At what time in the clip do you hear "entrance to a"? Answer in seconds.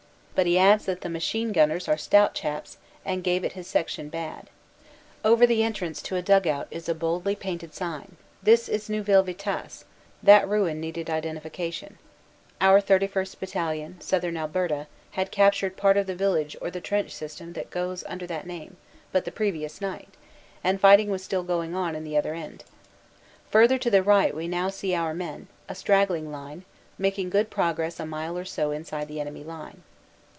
5.63-6.23